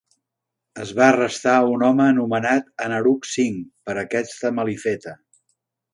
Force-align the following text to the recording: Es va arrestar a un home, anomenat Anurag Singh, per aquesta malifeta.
Es 0.83 0.93
va 0.99 1.03
arrestar 1.09 1.51
a 1.57 1.67
un 1.75 1.83
home, 1.89 2.07
anomenat 2.13 2.73
Anurag 2.87 3.31
Singh, 3.35 3.63
per 3.91 3.97
aquesta 4.07 4.53
malifeta. 4.63 5.15